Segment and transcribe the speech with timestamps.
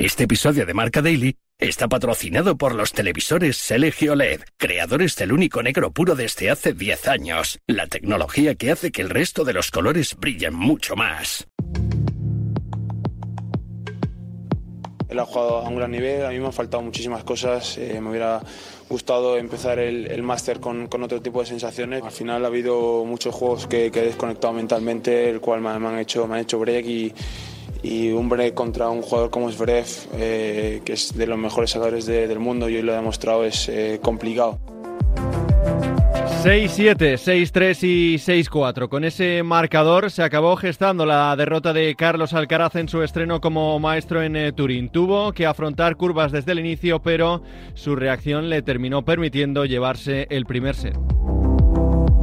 [0.00, 5.62] Este episodio de Marca Daily está patrocinado por los televisores Selegio LED, creadores del único
[5.62, 9.70] negro puro desde hace 10 años, la tecnología que hace que el resto de los
[9.70, 11.46] colores brillen mucho más.
[15.10, 18.00] Él ha jugado a un gran nivel, a mí me han faltado muchísimas cosas, eh,
[18.00, 18.40] me hubiera
[18.88, 22.02] gustado empezar el, el máster con, con, otro tipo de sensaciones.
[22.02, 25.88] Al final ha habido muchos juegos que, que he desconectado mentalmente, el cual me, me,
[25.88, 27.12] han, hecho, me han hecho break y,
[27.82, 32.28] y break contra un jugador como Zverev, eh, que es de los mejores jugadores de,
[32.28, 34.58] del mundo y hoy lo ha demostrado, es eh, complicado.
[36.42, 38.88] 6-7, 6-3 y 6-4.
[38.88, 43.78] Con ese marcador se acabó gestando la derrota de Carlos Alcaraz en su estreno como
[43.78, 44.88] maestro en eh, Turín.
[44.88, 47.42] Tuvo que afrontar curvas desde el inicio, pero
[47.74, 50.96] su reacción le terminó permitiendo llevarse el primer set.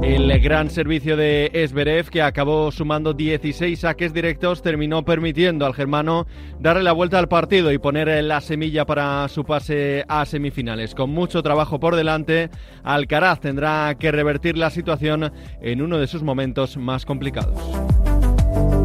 [0.01, 6.27] El gran servicio de Esberev, que acabó sumando 16 saques directos, terminó permitiendo al germano
[6.59, 10.93] darle la vuelta al partido y poner la semilla para su pase a semifinales.
[10.93, 12.49] Con mucho trabajo por delante,
[12.83, 18.06] Alcaraz tendrá que revertir la situación en uno de sus momentos más complicados.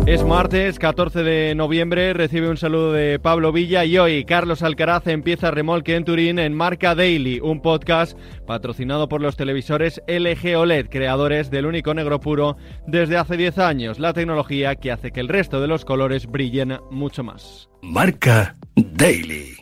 [0.04, 5.06] Es martes 14 de noviembre, recibe un saludo de Pablo Villa y hoy Carlos Alcaraz
[5.06, 10.88] empieza remolque en Turín en Marca Daily, un podcast patrocinado por los televisores LG OLED,
[10.88, 15.28] creadores del único negro puro desde hace 10 años, la tecnología que hace que el
[15.28, 17.68] resto de los colores brillen mucho más.
[17.80, 19.54] Marca Daily.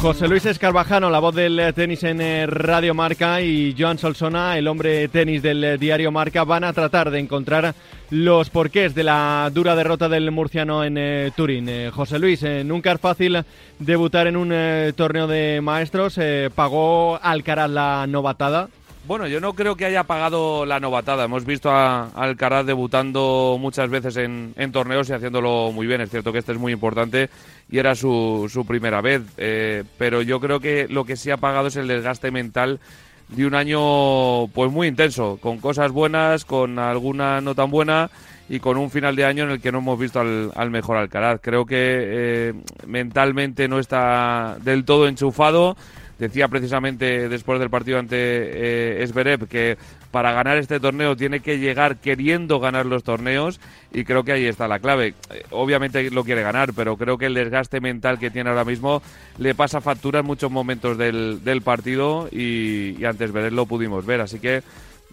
[0.00, 5.08] José Luis Escarbajano, la voz del tenis en Radio Marca, y Joan Solsona, el hombre
[5.08, 7.74] tenis del diario Marca, van a tratar de encontrar
[8.08, 11.68] los porqués de la dura derrota del murciano en eh, Turín.
[11.68, 13.44] Eh, José Luis, eh, nunca es fácil
[13.78, 16.18] debutar en un eh, torneo de maestros.
[16.54, 18.70] ¿Pagó Alcaraz la novatada?
[19.10, 21.24] Bueno, yo no creo que haya pagado la novatada.
[21.24, 26.00] Hemos visto a, Alcaraz debutando muchas veces en, en, torneos y haciéndolo muy bien.
[26.00, 27.28] Es cierto que este es muy importante
[27.68, 29.22] y era su, su primera vez.
[29.36, 32.78] Eh, pero yo creo que lo que sí ha pagado es el desgaste mental
[33.26, 38.12] de un año pues muy intenso, con cosas buenas, con alguna no tan buena
[38.48, 40.96] y con un final de año en el que no hemos visto al, al mejor
[40.96, 41.40] Alcaraz.
[41.42, 42.54] Creo que eh,
[42.86, 45.76] mentalmente no está del todo enchufado
[46.20, 49.08] decía precisamente después del partido ante eh,
[49.48, 49.78] que
[50.10, 53.58] para ganar este torneo tiene que llegar queriendo ganar los torneos
[53.92, 55.14] y creo que ahí está la clave.
[55.50, 59.02] Obviamente lo quiere ganar, pero creo que el desgaste mental que tiene ahora mismo
[59.38, 64.20] le pasa factura en muchos momentos del, partido y, y ante Esberev lo pudimos ver.
[64.20, 64.62] Así que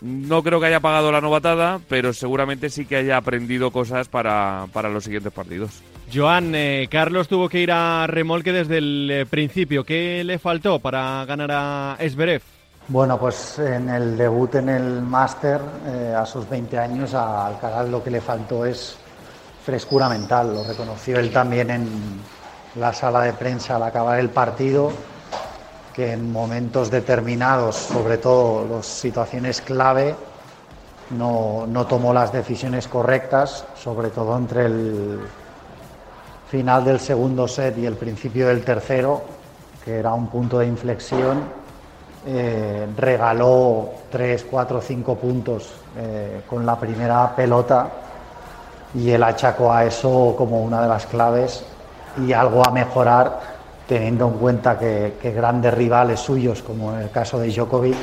[0.02, 4.68] no creo que haya pagado la novatada, pero seguramente sí que haya aprendido cosas para,
[4.74, 5.82] para los siguientes partidos.
[6.14, 9.84] Joan, eh, Carlos tuvo que ir a remolque desde el eh, principio.
[9.84, 12.42] ¿Qué le faltó para ganar a Esberev?
[12.88, 17.90] Bueno, pues en el debut en el máster, eh, a sus 20 años, a Alcaraz
[17.90, 18.98] lo que le faltó es
[19.66, 20.54] frescura mental.
[20.54, 21.90] Lo reconoció él también en
[22.76, 24.94] la sala de prensa al acabar el partido,
[25.94, 30.16] que en momentos determinados, sobre todo las situaciones clave,
[31.10, 35.20] no, no tomó las decisiones correctas, sobre todo entre el
[36.50, 39.22] final del segundo set y el principio del tercero,
[39.84, 41.44] que era un punto de inflexión,
[42.26, 47.88] eh, regaló 3, 4, 5 puntos eh, con la primera pelota
[48.94, 51.66] y él achacó a eso como una de las claves
[52.26, 57.12] y algo a mejorar teniendo en cuenta que, que grandes rivales suyos, como en el
[57.12, 57.96] caso de Djokovic,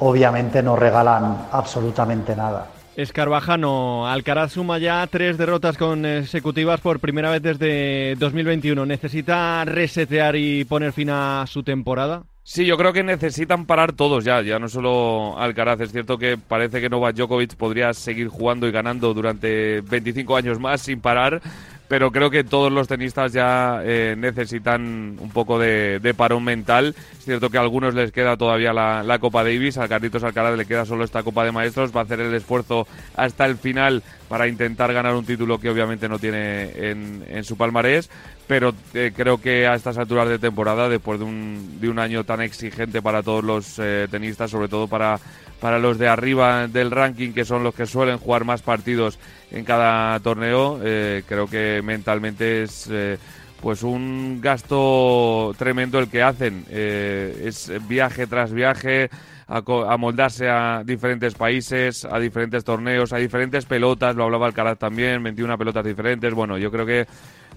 [0.00, 2.66] obviamente no regalan absolutamente nada.
[2.96, 8.86] Escarbajano, Alcaraz suma ya tres derrotas consecutivas por primera vez desde 2021.
[8.86, 12.22] ¿Necesita resetear y poner fin a su temporada?
[12.44, 15.80] Sí, yo creo que necesitan parar todos ya, ya no solo Alcaraz.
[15.80, 20.60] Es cierto que parece que Novak Djokovic podría seguir jugando y ganando durante 25 años
[20.60, 21.40] más sin parar,
[21.94, 26.92] pero creo que todos los tenistas ya eh, necesitan un poco de, parón mental.
[27.16, 30.66] Es cierto que a algunos les queda todavía la, Copa Davis, a Carlitos Alcaraz le
[30.66, 34.48] queda solo esta Copa de Maestros, va a hacer el esfuerzo hasta el final para
[34.48, 38.10] intentar ganar un título que obviamente no tiene en, su palmarés,
[38.48, 42.24] pero eh, creo que a estas alturas de temporada, después de un, de un año
[42.24, 45.20] tan exigente para todos los eh, tenistas, sobre todo para
[45.64, 49.18] para los de arriba del ranking, que son los que suelen jugar más partidos
[49.50, 53.16] en cada torneo, eh, creo que mentalmente es eh,
[53.62, 56.66] pues un gasto tremendo el que hacen.
[56.68, 59.08] Eh, es viaje tras viaje,
[59.48, 64.78] a, a, moldarse a diferentes países, a diferentes torneos, a diferentes pelotas, lo hablaba Alcaraz
[64.78, 66.34] también, 21 pelotas diferentes.
[66.34, 67.06] Bueno, yo creo que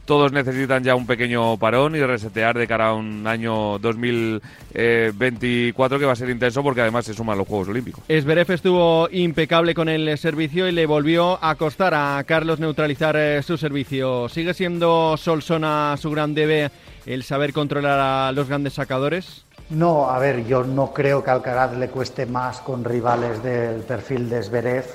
[0.08, 6.06] todos necesitan ya un pequeño parón y resetear de cara a un año 2024 que
[6.06, 8.04] va a ser intenso porque además se suman los Juegos Olímpicos.
[8.08, 13.44] Esberef estuvo impecable con el servicio y le volvió a costar a Carlos neutralizar eh,
[13.44, 14.30] su servicio.
[14.30, 16.72] ¿Sigue siendo Solsona su gran debe
[17.06, 19.44] el saber controlar a los grandes sacadores?
[19.70, 24.30] No, a ver, yo no creo que Alcaraz le cueste más con rivales del perfil
[24.30, 24.86] de Zverev,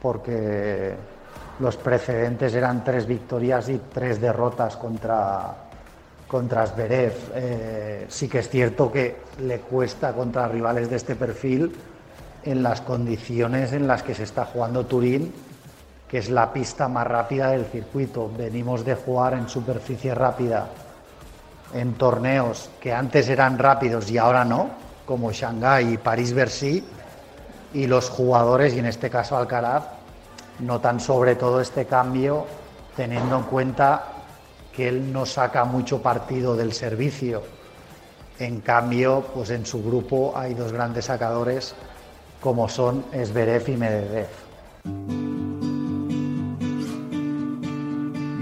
[0.00, 0.94] porque
[1.60, 5.54] los precedentes eran tres victorias y tres derrotas contra,
[6.26, 7.14] contra Zverev.
[7.34, 11.74] Eh, sí que es cierto que le cuesta contra rivales de este perfil
[12.44, 15.32] en las condiciones en las que se está jugando Turín,
[16.08, 18.30] que es la pista más rápida del circuito.
[18.36, 20.68] Venimos de jugar en superficie rápida
[21.74, 24.70] en torneos que antes eran rápidos y ahora no,
[25.04, 26.84] como Shanghái y París-Bercy,
[27.74, 29.97] y los jugadores, y en este caso Alcaraz,
[30.60, 32.46] notan sobre todo este cambio
[32.96, 34.04] teniendo en cuenta
[34.74, 37.42] que él no saca mucho partido del servicio.
[38.38, 41.74] En cambio, pues en su grupo hay dos grandes sacadores
[42.40, 45.27] como son Esberev y Medvedev.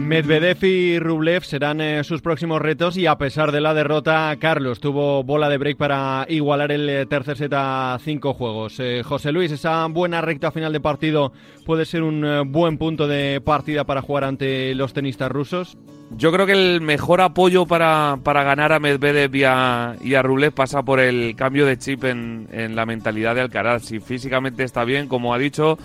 [0.06, 4.78] Medvedev y Rublev serán eh, sus próximos retos y a pesar de la derrota, Carlos
[4.78, 8.78] tuvo bola de break para igualar el eh, tercer set a cinco juegos.
[8.78, 11.32] Eh, José Luis, esa buena recta final de partido
[11.64, 15.76] puede ser un buen punto de partida para jugar ante los tenistas rusos.
[16.16, 20.22] Yo creo que el mejor apoyo para, para ganar a Medvedev y a, y a
[20.22, 23.82] Rublev pasa por el cambio de chip en, en la mentalidad de Alcaraz.
[23.82, 25.78] Si físicamente está bien, como ha dicho,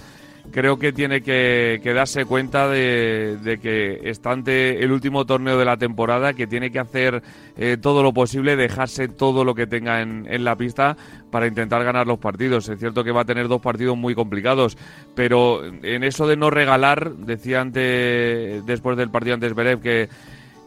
[0.52, 5.78] creo que tiene que, darse cuenta de, que está ante el último torneo de la
[5.78, 7.22] temporada, que tiene que hacer
[7.58, 10.98] eh, todo lo posible, dejarse todo lo que tenga en, la pista
[11.30, 12.68] para intentar ganar los partidos.
[12.70, 14.78] Es cierto que va a tener dos partidos muy complicados,
[15.16, 20.10] pero en eso de no regalar, decía antes, después del partido antes Berev que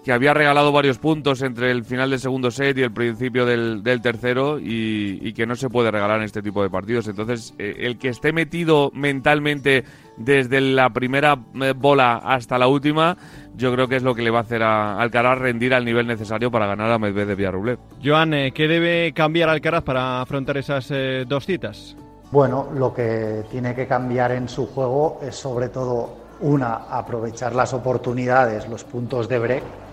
[0.05, 3.83] que había regalado varios puntos entre el final del segundo set y el principio del,
[4.03, 7.09] tercero y, que no se puede regalar en este tipo de partidos.
[7.09, 9.85] Entonces, eh, el que esté metido mentalmente
[10.19, 13.17] desde la primera eh, bola hasta la última,
[13.57, 16.07] yo creo que es lo que le va a hacer a Alcaraz rendir al nivel
[16.07, 17.79] necesario para ganar a Medvedev y a Rublev.
[18.05, 20.93] Joan, eh, ¿qué debe cambiar Alcaraz para afrontar esas
[21.27, 21.97] dos citas?
[22.31, 27.73] Bueno, lo que tiene que cambiar en su juego es sobre todo una, aprovechar las
[27.73, 29.84] oportunidades, los puntos de break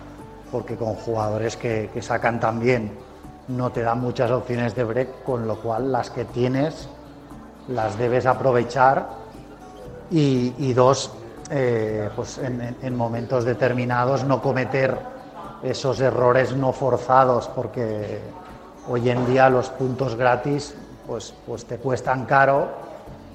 [0.52, 2.92] porque con jugadores que, sacan también
[3.48, 6.88] no te dan muchas opciones de break, con lo cual las que tienes
[7.68, 9.22] las debes aprovechar.
[10.14, 11.12] Y, dos,
[11.50, 14.98] eh, pues en, momentos determinados no cometer
[15.64, 18.20] esos errores no forzados, porque
[18.90, 20.76] hoy en día los puntos gratis
[21.08, 22.68] pues, pues te cuestan caro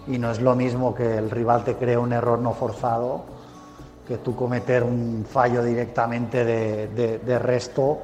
[0.07, 3.36] y no es lo mismo que el rival te cree un error no forzado
[4.07, 8.03] que tú cometer un fallo directamente de, resto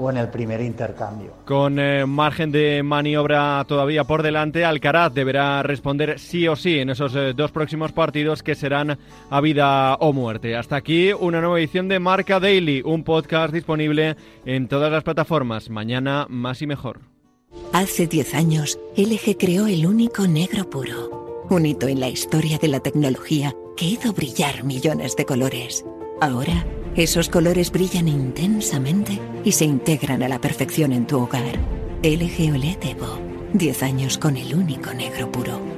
[0.00, 1.32] o en el primer intercambio.
[1.44, 6.90] Con eh, margen de maniobra todavía por delante, Alcaraz deberá responder sí o sí en
[6.90, 8.96] esos eh, dos próximos partidos que serán
[9.28, 10.54] a vida o muerte.
[10.54, 15.68] Hasta aquí una nueva edición de Marca Daily, un podcast disponible en todas las plataformas.
[15.68, 17.00] Mañana más y mejor.
[17.72, 22.68] Hace 10 años, LG creó el único negro puro, un hito en la historia de
[22.68, 25.84] la tecnología que hizo brillar millones de colores.
[26.20, 26.66] Ahora,
[26.96, 31.56] esos colores brillan intensamente y se integran a la perfección en tu hogar.
[32.02, 33.20] LG OLED Evo.
[33.52, 35.77] 10 años con el único negro puro.